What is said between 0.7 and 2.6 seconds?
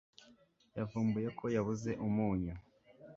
Yavumbuye ko yabuze umunyu.